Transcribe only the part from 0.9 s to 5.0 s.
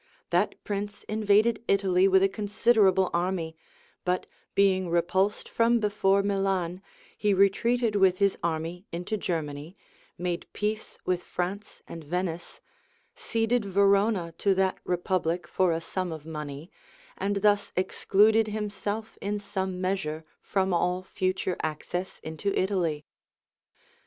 invaded Italy with a considerable army; but being